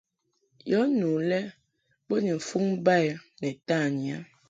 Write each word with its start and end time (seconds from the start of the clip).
Yɔ 0.69 0.81
nu 0.97 1.09
lɛ 1.29 1.39
bo 2.07 2.15
ni 2.23 2.31
mfuŋ 2.39 2.65
ba 2.85 2.93
i 3.07 3.09
ni 3.41 3.49
tanyi 3.67 4.09
a. 4.17 4.19